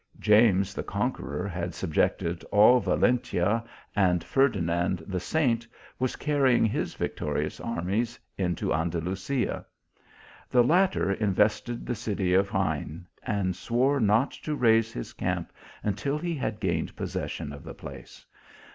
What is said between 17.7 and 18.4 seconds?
place.